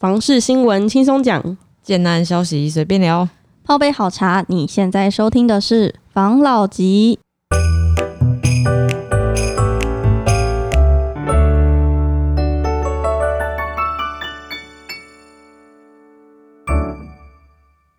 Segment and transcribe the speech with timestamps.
[0.00, 3.28] 房事新闻轻松讲，简单消息随便聊，
[3.62, 4.42] 泡杯好茶。
[4.48, 7.18] 你现在收听的是房老吉。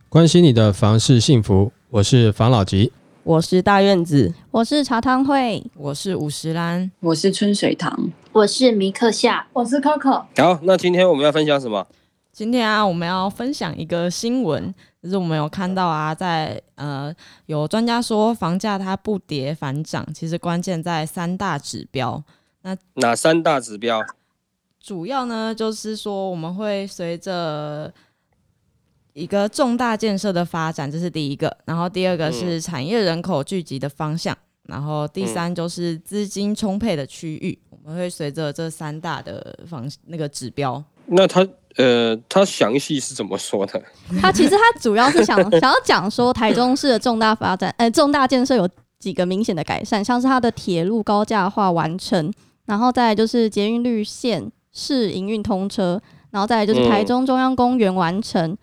[0.10, 2.92] 关心你的房事幸福，我是房老吉。
[3.24, 10.26] 我是大院子，我是茶汤会，我是五十岚，我是春水堂，我是米克夏，我是 Coco。
[10.38, 11.86] 好，那今天我们要分享什么？
[12.32, 14.74] 今天啊，我们要分享一个新闻，
[15.04, 17.14] 就是我们有看到啊，在呃，
[17.46, 22.24] 有专家说房价它不跌反涨，其实关键在三大指标。
[22.64, 24.02] 那哪三大指标？
[24.80, 27.94] 主要呢，就是说我们会随着。
[29.14, 31.56] 一个重大建设的发展，这是第一个。
[31.66, 34.38] 然后第二个是产业人口聚集的方向。
[34.68, 37.58] 然后第三就是资金充沛的区域。
[37.70, 40.82] 我们会随着这三大的方那个指标。
[41.08, 41.46] 那他
[41.78, 43.82] 呃，他详细是怎么说的？
[44.22, 52.32] 他其实他主要是想 想要讲说，台中市的重大发展，呃，重大建设有几个明显的改善，像是它的铁路高架化完成，
[52.66, 58.56] 然后再就是捷运绿线试营运通车，然后再就是台中中央公园完成。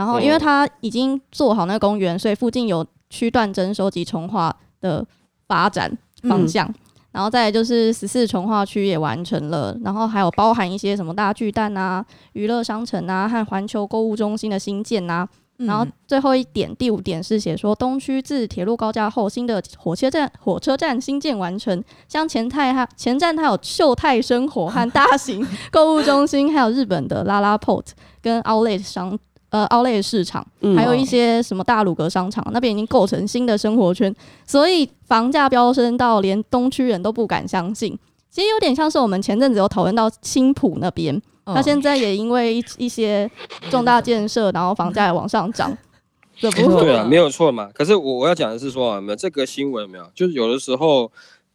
[0.00, 5.06] 然后，因为他已经做好那个公园，所以附近有区段征收及重化的
[5.46, 6.72] 发展方向。
[7.12, 15.28] 然后再就是十四重化区也完成了，然后还有包含一些什么大巨蛋啊、娱乐商城啊和环球购物中心的新建呐。
[15.58, 27.88] 然后最后一点，第五点是写说东区自铁路高架后，新的火车站火车站新建完成，像前泰哈前站它有秀泰生活和大型 购物中心，还有日本的拉拉 port
[28.22, 29.18] 跟 Outlet 商。
[29.50, 34.14] 呃，奥莱市场，还有一些什么大鲁阁商场，那边已经构成新的生活圈，
[34.46, 37.98] 所以房价飙升到连东区人都不敢相信。
[38.30, 43.28] 其实有点像是我们前阵子有讨论到青浦那边，那现在也因为一一些
[43.70, 45.76] 重大建设，然后房价也往上涨。
[46.40, 47.68] 对啊，没有错嘛。
[47.74, 51.10] 可是我我要讲的是说啊，没有这个新闻没有，就是有的时候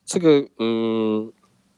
[0.05, 1.31] 这个嗯，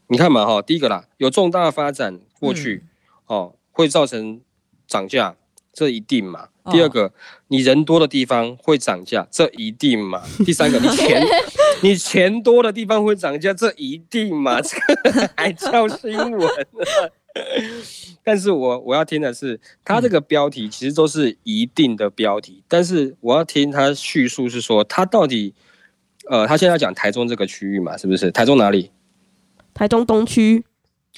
[0.07, 2.83] 你看嘛哈，第一个啦，有重大发展过去
[3.27, 4.41] 哦，会造成
[4.87, 5.35] 涨价。
[5.77, 6.47] 这一定嘛？
[6.71, 7.13] 第二个，
[7.49, 10.23] 你人多的地方会涨价，这一定嘛？
[10.43, 11.23] 第三个，你钱
[11.83, 14.59] 你钱多的地方会涨价，这一定嘛？
[14.59, 16.49] 这个 还叫新闻？
[18.23, 25.53] 但是我我要听的是，他这个标题其实都是一定的标题，但是我要听他叙述是说，他到底
[26.27, 28.31] 呃，他现在讲台中这个区域嘛，是不是？
[28.31, 28.89] 台中哪里？
[29.75, 30.65] 台中东区。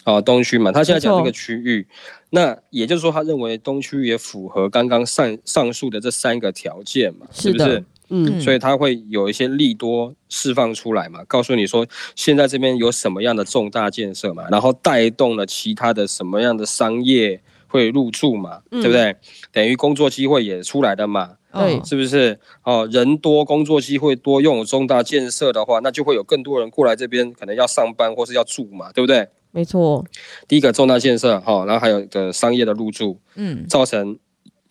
[0.05, 1.85] 哦，东区嘛，他现在讲这个区域，
[2.29, 7.83] 那也就是说，他认为东区也符合刚刚上上述的这三个条件嘛，是不是？
[8.11, 19.15] 嗯，所以他会有一些利多释放出来嘛，告诉你说现在这边有什么样的重大建设嘛，然后带动了其他的什么样的商业会入驻嘛，对不对？
[19.51, 22.39] 等于工作机会也出来的嘛，对，是不是？
[22.63, 29.27] 哦，人多，工作机会多，拥有重大建设的话，那就会有更多人过来这边，可能要上班或是要住嘛，对不对？
[29.51, 30.05] 没错，
[30.47, 34.19] 第一个重大建设哈，然后还有的商业的入驻，嗯，造成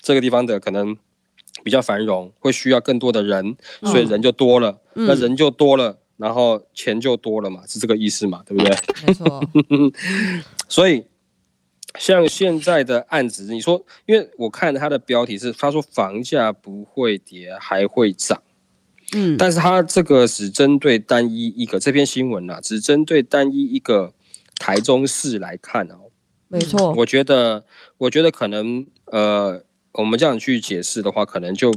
[0.00, 0.96] 这个地方的可能
[1.64, 8.76] 比较繁荣，会需要更多的人，所以人就多了，那人就多了，然后钱就多了嘛，是这个意思嘛，对不对？
[9.04, 9.42] 没错，
[10.70, 11.04] 所以
[11.98, 18.40] 像现在的案子，你说，因为我看它的标题是，他说房价不会跌，还会涨，
[19.12, 24.12] 嗯，但是他这个只针对单一一个这篇新闻啊，只针对单一一个。
[24.58, 26.10] 台中市来看哦，
[26.48, 27.64] 没错，我觉得，
[27.96, 31.72] 我觉得可能，呃，我们这样去解释的话，可能就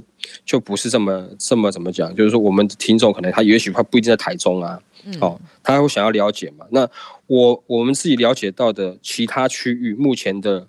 [0.45, 4.79] 就不是这么这么怎么讲，就是说，我们的听众可能他也许他不一定在台中啊，
[5.19, 6.65] 哦，他会想要了解嘛。
[6.71, 6.89] 那
[7.27, 10.67] 我我们自己了解到的其他区域目前的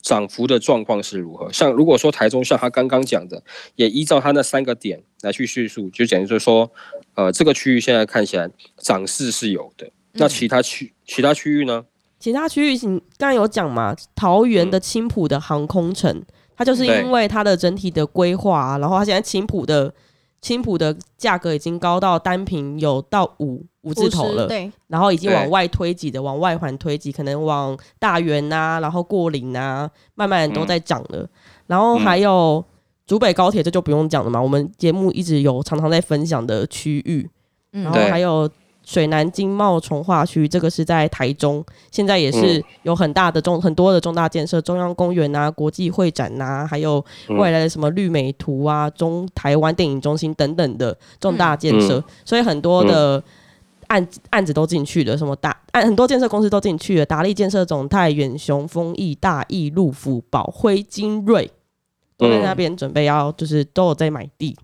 [0.00, 1.52] 涨幅的状况是如何？
[1.52, 3.42] 像如果说台中像他刚刚讲的，
[3.76, 6.70] 也依照他那三个点来去叙述，就讲就是说，
[7.14, 8.48] 呃，这个区域现在看起来
[8.78, 9.90] 涨势是有的。
[10.18, 11.84] 那其他区其他区域呢？
[12.18, 13.94] 其他区域你刚刚有讲嘛？
[14.16, 16.20] 桃园的青浦的航空城，
[16.56, 19.94] 它就是因为它的整体的规划，然后它现在青浦的
[20.40, 31.24] 青浦的价格已经高到单品有到五五字头了，对，然后已经往外推挤的，往外环推挤，可能往大园啊，然后过岭啊，慢慢都在涨了。
[31.68, 32.64] 然后还有
[33.06, 37.30] 竹北高铁，这就不用讲了嘛，我们节目一直有常常在分享的区域，
[37.70, 38.50] 然后还有。
[38.88, 53.22] 水南经贸从化区，这个是在台中，现在也是有很大的重很多的重大建设，中央公园啊、国际会展呐，还有未来的什么绿美图啊、中台湾电影中心等等的重大建设，所以很多的
[53.88, 61.50] 案案子都进去了，什么大案很多建设公司都进去了，达利建设、总泰、远雄、丰益、大益、陆福、宝辉、金瑞
[62.16, 64.56] 都在那边准备要，就是都有在买地。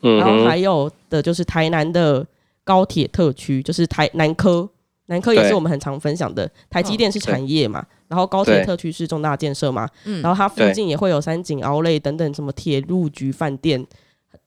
[0.00, 2.24] 嗯然后还，有的就是台南的
[2.68, 4.68] 高铁特区，就是台南科，
[5.06, 6.46] 南科也是我们很常分享的。
[6.68, 13.86] 台积电是产业嘛，然后高铁特区是重大建设嘛，嗯然后它附近也会有三井奥莱等等什么铁路局、饭店，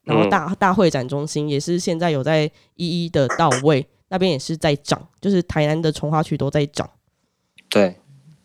[0.03, 2.44] 然后嗯大、大会展中心也是现在有在
[2.75, 6.88] 一一的到位，那边也是在涨，就是台南的从化区都在涨，
[7.67, 7.95] 对，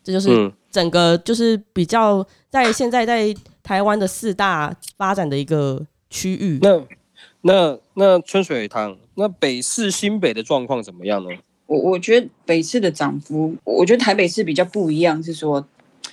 [0.02, 0.50] 这就是嗯。
[0.69, 6.58] 整个就是比较在现在在台湾的四大发展的一个区域。
[6.61, 6.82] 那
[7.40, 11.30] 那那春水堂，那北市新北的状况怎么样呢？
[11.66, 15.66] 我我觉得北市的涨幅，我觉得台北市比较不一样，是说，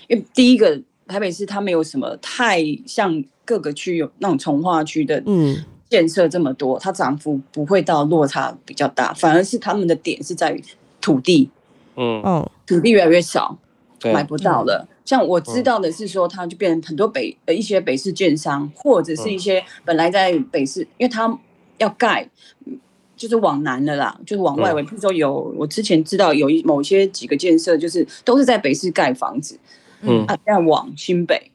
[0.07, 5.63] 因为第一个台北市它没有什么太像各个区有那种从化区的嗯。
[5.89, 10.63] 建设这么多，它涨幅不会到落差比较大，反而是他们的点是在于
[10.99, 11.47] 土地，
[11.95, 13.56] 嗯，嗯土地越来越少，
[13.99, 14.11] 对。
[14.11, 14.88] 买，不到了。
[15.06, 21.38] 像我知道的是说，它就变成很多北呃一些北市建商，或者是一些本来在北市，因为它
[21.77, 22.27] 要盖，
[22.65, 22.79] 嗯
[23.23, 24.83] 就是往南的啦，就是往外围。
[24.83, 29.57] 譬如说有我之前知道有一某些几个建设，就是都是在北市盖房子，
[30.01, 31.49] 嗯啊，要往新北。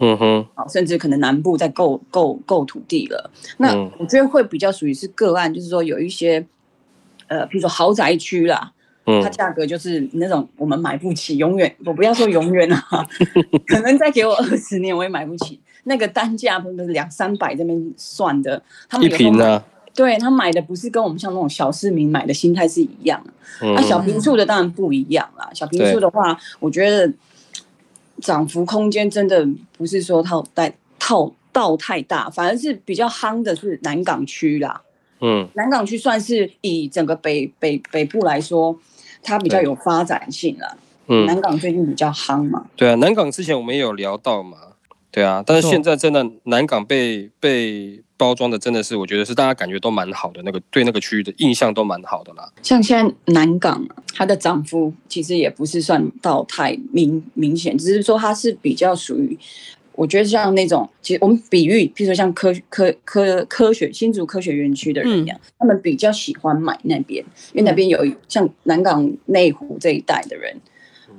[0.00, 3.30] 嗯哼，啊，甚至可能南部在购购购土地了。
[3.56, 6.44] 那嗯我觉得会比较属于是个案，就是说有一些，
[7.28, 8.72] 呃，比如说豪宅区啦，
[9.06, 13.06] 嗯它嗯价格就是那种我们买不起，永远我不要说永远啊，
[13.66, 15.58] 可能再给我二十年我也买不起。
[15.84, 19.62] 那个单价不是两三百这边算的，他们一平啊，
[19.94, 23.32] 对他买的不是跟我们像那种小市民买的心态是一样的。
[23.62, 25.48] 嗯那、小平数的当然不一样啦。
[25.54, 27.12] 小平数的话，我觉得
[28.20, 29.46] 涨幅空间真的
[29.76, 34.82] 不是说套带套到太大，反而是比较夯的是南港区啦。
[35.20, 38.78] 嗯南港区算是以整个北北北部来说，
[39.22, 40.76] 它比较有发展性啦。
[41.06, 44.56] 嗯，南港最近比较夯嘛，对啊，南港之前我们也有聊到嘛，
[45.10, 52.50] 对啊，但是错现在真的南港被被包装的真的是，我觉得是大家感觉都蛮好的，那个对那个区域的印象都蛮好的啦。
[52.62, 59.38] 像现在南港啊它的涨幅其实也不是算到太明明显，只是说它是比较属于。
[59.96, 70.52] 我觉得像那种，其实我们比喻，譬如说像科科科科学新竹科学园区的人一样，他们比较喜欢买那边，因为那边有像南港内湖这一带的人，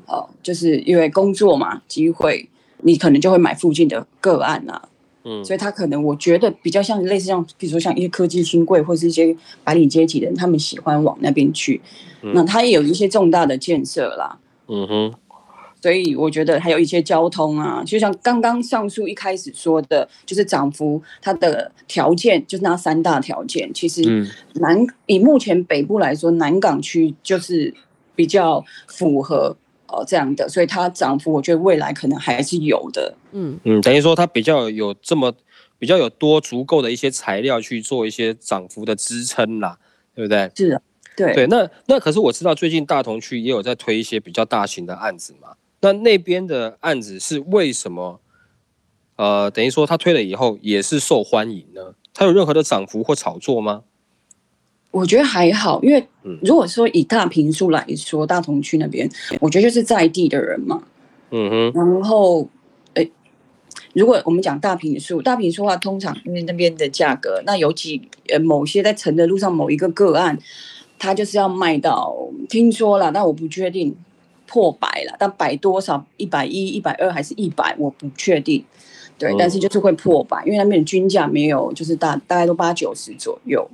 [0.07, 2.49] 哦，就是因为工作嘛机会，
[2.81, 4.89] 你可能就会买附近的个案啊，
[5.25, 11.81] 嗯，所以他可能我觉得比较像类似像，比如说像一些科技新贵或是一些白领阶级的人，他们喜欢往那边去。
[12.21, 14.37] 嗯那他也有一些重大的建设啦，
[14.67, 15.13] 嗯哼，
[15.79, 23.71] 所以我觉得还有一些交通啊，就像刚刚上述一开始说的，就是涨幅它的条件就是那三大条件。
[23.73, 27.71] 其实嗯南以目前北部来说，南港区就是
[28.15, 29.55] 比较符合
[29.87, 33.15] 哦这样的，所以它涨幅我觉得未来可能还是有的。
[33.31, 35.33] 嗯嗯，等于说它比较有这么
[35.77, 39.77] 比较有多足够的一些材料去做一些涨幅的支撑啦，
[40.13, 40.51] 对不对？
[40.55, 40.81] 是啊，
[41.15, 48.19] 对对，那那可是我知道最近大同区也有在推一些比较大型的案子嘛，那那边的案子是为什么？
[49.17, 51.95] 呃，等于说他推了以后也是受欢迎呢？
[52.13, 53.83] 它有任何的涨幅或炒作吗？
[54.95, 59.09] 我觉得还好，因为嗯如果说以大平数来说，大同区那边，
[59.41, 60.81] 我觉得就是在地的人嘛。
[61.31, 62.47] 嗯哼，然后，
[62.93, 63.11] 诶，
[63.93, 70.37] 如果我们讲大平数，大平数的话，通常因为那边的价格，那有几呃某些在城的路上某一个个案，
[70.97, 72.15] 它就是要卖到
[72.47, 73.93] 听说了，但我不确定
[74.47, 78.63] 破百了，但百多少，一百一、一百二还是一百，我不确定。
[79.17, 83.69] 对，嗯但是就是会破百，因为那边的均价没有，就是大大概都八九十左右。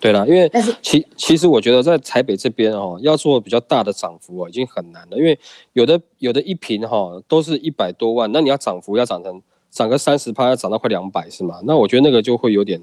[0.00, 5.38] 对啦，因为其其实我觉得在台北这边哦，要做比较大的涨幅哦，已经很难了，因为
[5.74, 11.60] 有的有的一平哈、都是一百多万，那你要涨幅要涨成涨个三十趴，要涨到快两百是吗？
[11.64, 12.80] 那我觉得那个就会有点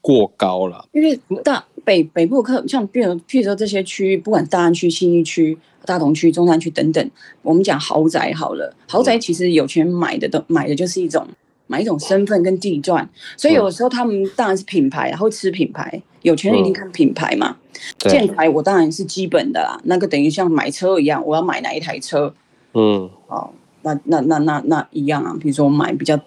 [0.00, 0.86] 过高了。
[0.92, 7.10] 因为大北北部客像比如譬如说这些区域，不管大安区、信义区、大同区、中山区等等，
[7.42, 11.26] 我们讲豪宅好了，豪宅其实有钱买的都买的就是一种
[11.70, 17.56] 买一种身份跟地段，所以有时候他们当然是品牌，然后吃品牌，有钱人一定看品牌嘛。
[17.98, 22.34] 建对，材我当然是基本的啦，那个等于像买车一样，我要买哪一台车。
[22.74, 23.08] 嗯。
[23.28, 23.50] 哦，
[23.82, 26.18] 那那那那那一样啊，比如说我买比较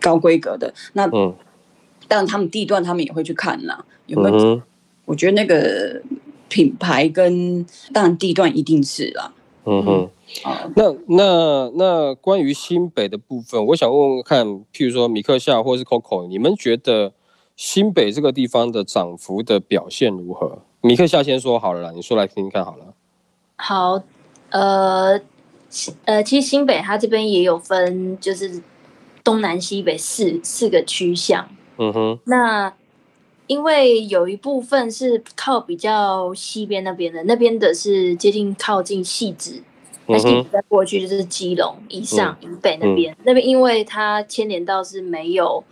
[0.00, 1.34] 高规格的，那嗯。
[2.08, 4.62] 当然他们地段他们也会去看啦，有没有嗯，
[5.04, 6.00] 我觉得那个
[6.48, 9.32] 品牌跟当然地段一定是啦，
[9.64, 10.10] 嗯哼。
[10.42, 17.12] 啊、那那那关于新北的部分，我想问问看，譬如说米克夏或是 Coco，你们觉得
[17.56, 20.58] 新北这个地方的涨幅的表现如何？
[20.80, 22.94] 米克夏先说好了啦，你说来听听看好了。
[23.56, 24.02] 好，
[24.50, 25.20] 呃，
[26.04, 28.62] 呃，其实新北它这边也有分，就是
[29.24, 31.48] 东南西北四四个区项。
[31.78, 32.74] 嗯哼，那
[33.46, 39.62] 因为有一部分是靠比较西边那边的，那边的是接近靠近细致，
[40.06, 45.62] 那一直在过去就是基隆以上以北那边，那边因为它牵连到是没有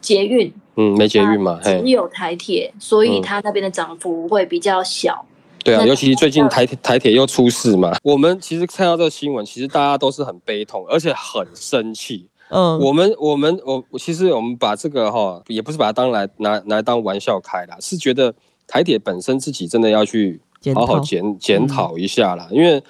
[0.00, 5.24] 捷运，嗯，没捷运嘛，只有台铁，所以它那边的涨幅会比较小。
[5.62, 12.28] 对啊，尤其最近台台铁又出事嘛，我们其实看到这个新闻，其实大家都是很悲痛，而且很生气。
[12.50, 18.34] 嗯，我们我们我其实我们把这个哈，也不是把它当来拿拿来当玩笑开啦，是觉得
[18.66, 20.38] 台铁本身自己真的要去
[20.74, 22.82] 好好检检讨一下啦，因为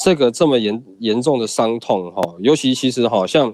[0.00, 3.52] 这个这么严严重的伤痛哈，尤其其实好像，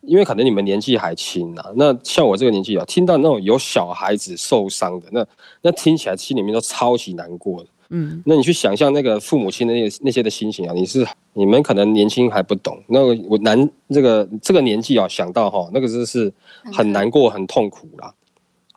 [0.00, 5.26] 因为可能你们年纪还轻啊，那像我这个年纪啊，听到那种有小孩子受伤的，那
[5.60, 7.68] 那听起来心里面都超级难过的。
[7.90, 16.32] 嗯，那你去想象那个父母亲的那那些的心情啊，你是你们可能年轻还不懂，那我难这个这个年纪啊，想到哈，那个真是
[16.72, 18.14] 很难过、很痛苦啦。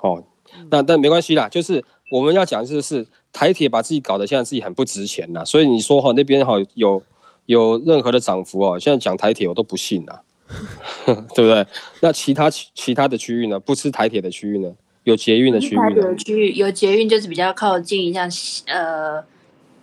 [0.01, 0.21] 哦，
[0.69, 7.01] 那但没关系啦，就是我们要讲就是台铁把自己搞得现在自己很不值钱啦，所以你说哈那边哈有
[7.45, 10.21] 有任何的涨幅哦，现在讲台铁我都不信啦，
[11.05, 11.65] 对不对？
[12.01, 13.59] 那其他其他的区域呢？
[13.59, 14.71] 不吃台铁的区域呢？
[15.03, 18.29] 有捷运的区域的区域有捷运就是比较靠近，像
[18.67, 19.23] 呃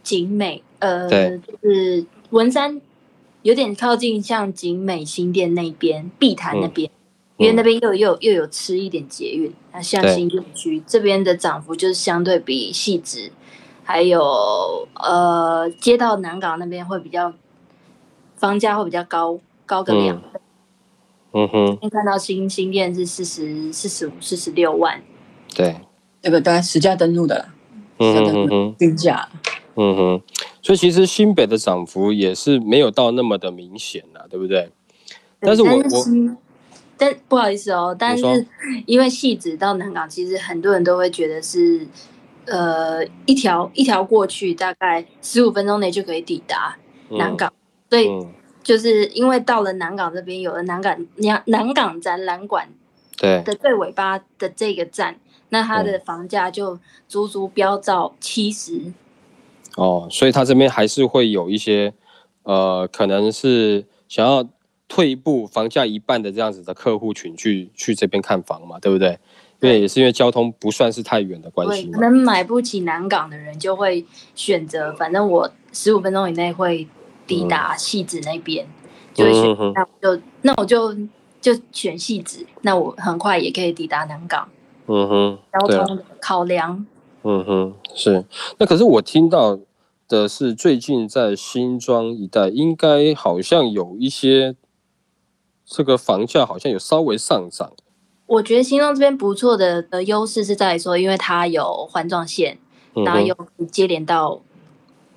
[0.04, 2.80] 景美呃就是文山
[3.42, 6.88] 有点靠近，像景美新店那边碧潭那边，
[7.36, 9.52] 因为那边又又又有吃一点捷运。
[9.72, 13.32] 那像新店区这边的涨幅就是相对比细致，
[13.88, 17.32] 还有呃街道南港那边会比较
[18.36, 20.26] 房价会比较高高个两倍。
[21.32, 25.02] 嗯哼，先看到新新店是四十四十五四十六万，
[25.54, 25.74] 对，
[26.20, 27.54] 这个大概实价登录的啦，
[27.96, 29.26] 嗯哼哼，均价，
[29.76, 30.22] 嗯哼，
[30.60, 34.70] 所以其实新北的涨幅也是没有到那么的明显啦，对不对？
[35.40, 36.36] 但是我我，
[36.98, 38.46] 但不好意思哦，但是
[38.84, 41.86] 因为细致到南港，其实很多人都会觉得是，
[42.50, 46.76] 呃，一条一条过去大概十五分钟内就可以抵达
[47.10, 47.52] 南港，
[47.90, 48.08] 所以。
[48.60, 52.68] 就是因为到了南港这边，有了南港南南港展览馆
[53.16, 58.92] 对的最尾巴的这个站，那它的房价就足足飙到七十。
[59.76, 61.94] 哦，所以它这边还是会有一些
[62.42, 64.46] 呃，可能是想要
[64.86, 69.18] 退一步，房价一半的这样子的客户群去去这边看房嘛，对不对？
[69.60, 76.86] 因为也是因为交通不算是太远的关系，可能买不起南港的人就会选择，反正我十五分钟以内会。
[77.28, 78.66] 抵达戏子那边，
[79.12, 80.94] 就会选，那我就那我就
[81.42, 84.48] 就选戏子，那我很快也可以抵达南港。
[84.86, 86.86] 嗯哼，交通的考量。
[87.22, 88.24] 嗯哼，是。
[88.56, 89.58] 那可是我听到
[90.08, 94.56] 的是，最近在新庄一带，应该好像有一些
[95.66, 97.74] 这个房价好像有稍微上涨。
[98.28, 102.56] 我觉得新庄这边不错的的优势是在说，因为它有环状线，
[102.94, 103.36] 然后又
[103.72, 104.40] 接连到。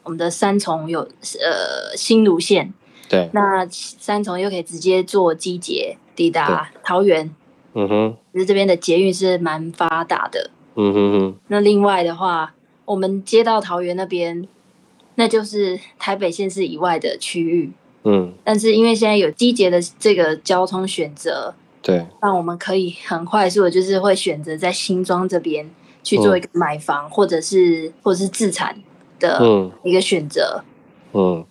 [0.04, 2.74] 我们的三重有呃新芦线，
[3.08, 7.30] 对，那三重又可以直接坐机捷抵达桃园，
[7.76, 11.36] 嗯哼，其实这边的捷运是蛮发达的，嗯哼哼。
[11.50, 14.48] 那另外的话，我们接到桃园那边，
[15.14, 17.72] 那就是台北县市以外的区域，
[18.04, 25.70] 嗯，但是因为现在有机捷的这个交通选择，对，那我们可以很快速的，就是会选择在新庄这边
[26.04, 28.76] 去做一个买房，或者是或者是自产。
[29.22, 30.64] 的一个选择，
[31.14, 31.46] 嗯，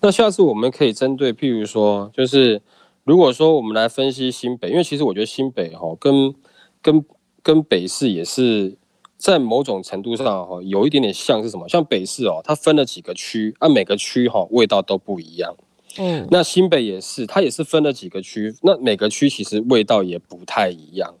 [0.00, 2.62] 那下次我们可以针对，譬如说，就是
[3.02, 6.32] 如果说我们来分析新北，因为其实我觉得新北哈跟
[6.80, 7.04] 跟
[7.42, 8.78] 跟北市也是
[9.18, 11.68] 在某种程度上哈有一点点像是什么？
[11.68, 15.56] 像北市哦，它分了几个区，啊，每个区哈味道都不一样，
[15.98, 21.14] 嗯，那新北也是，它也是分了几个区，那每个区其实味道也不太一样。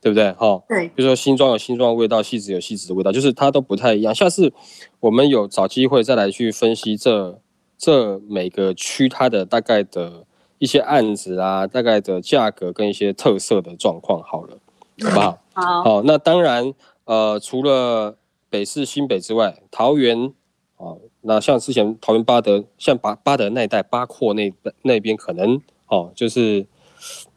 [0.00, 0.30] 对不对？
[0.32, 4.14] 哈，对，比如说新庄有新庄的味道，戏子有戏子的味道，就是它都不太一样。
[4.14, 4.52] 下次
[5.00, 7.40] 我们有找机会再来去分析这
[7.78, 10.26] 这每个区它的大概的
[10.58, 14.58] 一些案子啊，大概的价格跟一些特色的状况，好了，
[15.04, 15.38] 好不好？
[15.54, 16.02] 好，好。
[16.02, 16.74] 那当然，
[17.06, 18.18] 呃，除了
[18.50, 20.34] 北市新北之外，桃园
[20.76, 24.52] 哦，那像之前桃园巴德，像巴巴德那一带八廓那
[24.82, 26.66] 那边可能哦，就是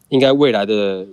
[0.09, 1.07] 应该未来的。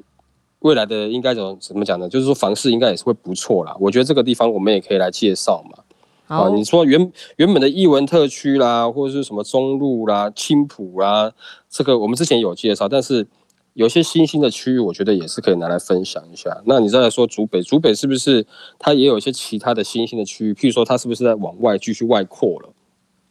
[0.60, 2.08] 未来的应该怎么怎么讲呢？
[2.08, 3.76] 就是说房市应该也是会不错啦。
[3.78, 5.84] 我觉得这个地方我们也可以来介绍嘛。
[6.26, 11.30] 啊，你说原原本的艺文特区啦，或者是什么中路啦、青浦啦，
[11.68, 13.26] 这个我们之前有介绍，但是
[13.74, 16.62] 有些新兴的区域，我觉得也是可以拿来分享一下。
[16.64, 18.46] 那你再来说竹北，竹北是不是
[18.78, 20.54] 它也有一些其他的新兴的区域？
[20.54, 22.72] 譬如说，它是不是在往外继续外扩了？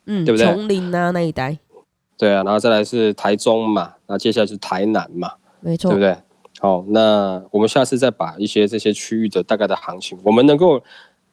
[0.05, 1.57] 嗯，对不对丛林啊那一带，
[2.17, 5.31] 对啊，然后再来是台中嘛，那接下来是台南嘛，
[5.61, 6.17] 没错，对不对？
[6.59, 10.83] 好，那我们下次再把一些这些区域的大概的行情，我们能够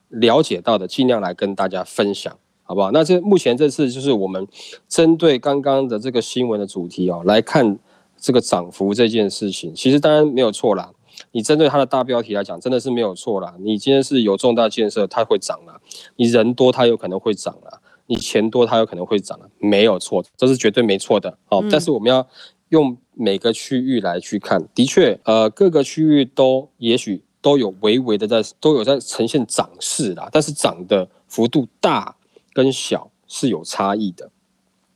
[0.09, 2.93] 了解到的，尽量来跟大家分享，好不好？
[2.93, 4.47] 那这目前这次就是我们
[4.89, 7.79] 针对刚刚的这个新闻的主题哦，来看
[8.21, 10.93] 这个涨幅这件事情，其实当然没有错啦。
[11.33, 13.55] 你针对它的大标题来讲，真的是没有错啦。
[13.59, 15.75] 你今天是有重大建设，它会涨啦；
[16.17, 21.37] 你人多，它有可能会涨啦；你钱多，它有可能会涨啦，没有错，这是绝对没错的。
[21.47, 22.27] 好，但是我们要
[22.71, 32.17] 用每个区域来去看，的确，呃，各个区域都也许都有微微的在都有在呈现涨势啦，但是涨的幅度大
[32.55, 34.31] 跟小是有差异的。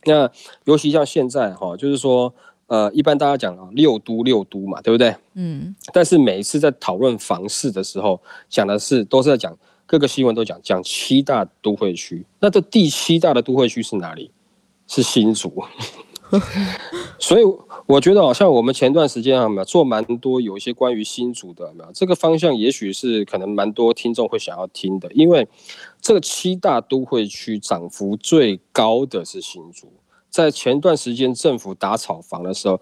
[0.07, 0.29] 那
[0.65, 2.33] 尤其像现在哈，就是说，
[2.67, 5.15] 呃，一般大家讲啊，六都六都嘛，对不对？
[5.35, 8.19] 嗯，但是每一次在讨论房市的时候，
[8.49, 9.55] 讲的是都是在讲
[9.85, 12.25] 各个新闻都讲讲七大都会区。
[12.39, 14.31] 那这第七大的都会区是哪里？
[14.87, 15.63] 是新竹。
[17.19, 17.43] 所以
[17.85, 25.47] 我觉得好像我们前段时间啊，做蛮多有一些关于新竹的，没有这个方向，也许是可能蛮多听众会想要听的，因为
[26.01, 29.87] 这个七大都会区涨幅最高的是新竹。
[30.35, 32.77] 在前段时间政府打炒房的时候，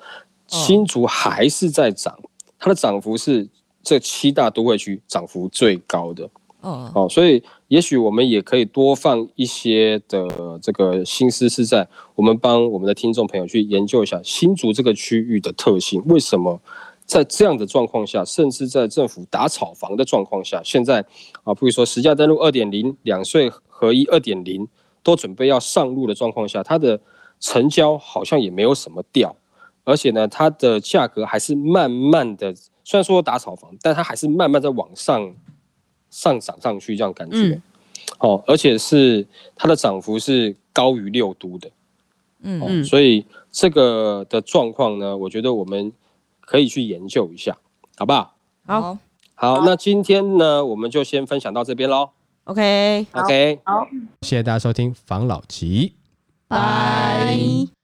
[0.48, 2.18] 新竹还是在涨，
[2.58, 3.48] 它的涨幅是
[3.84, 6.28] 这七大都会区涨幅最高的。
[6.62, 16.60] 哦，哦，所以也许我们也可以多放一些的这个心思，是在我们帮我们的听众朋友去研究一下新竹这个区域的特性，为什么
[17.06, 21.06] 在这样的状况下，甚至在政府打炒房的状况下，现在
[21.44, 24.68] 啊，比如说实价登录二点零、两税合一二点零
[25.04, 27.00] 都准备要上路的状况下，它的
[27.40, 29.36] 成交好像也没有什么掉，
[29.84, 35.36] 而且呢，它的价格还是慢慢的，虽然说打炒房，但它还是慢慢在往上。
[36.16, 37.60] 上涨上去这样感觉，
[38.20, 39.26] 哦，而且是
[39.56, 41.72] 它的涨幅是高于六都的，
[42.44, 45.92] 嗯，所以这个的状况呢，我觉得我们
[46.40, 47.58] 可以去研究一下，
[47.98, 48.36] 好不好？
[48.68, 48.98] 好，
[49.34, 52.12] 好，那今天呢，我们就先分享到这边喽。
[52.44, 53.88] OK，OK，好，
[54.22, 56.03] 谢谢大家收听房老吉。
[56.54, 57.83] 拜。